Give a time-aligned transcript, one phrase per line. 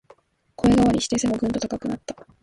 [0.55, 2.15] 声変わりして背もぐんと高くなった